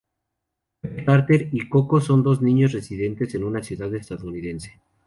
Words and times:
Pepe 0.81 1.05
Carter 1.05 1.49
y 1.51 1.69
Coco 1.69 2.01
son 2.01 2.23
dos 2.23 2.41
niños 2.41 2.71
residentes 2.71 3.35
en 3.35 3.43
una 3.43 3.61
ciudad 3.61 3.93
estadounidense. 3.93 4.81